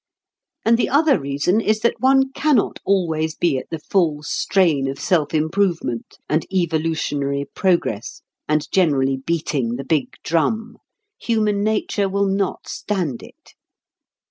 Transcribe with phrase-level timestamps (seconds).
[0.65, 4.99] And the other reason is that one cannot always be at the full strain of
[4.99, 10.79] "self improvement," and "evolutionary progress," and generally beating the big drum.
[11.19, 13.53] Human nature will not stand it.